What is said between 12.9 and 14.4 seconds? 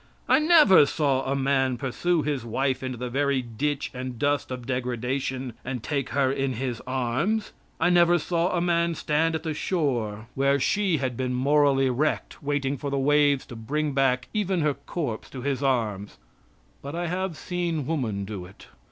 waves to bring back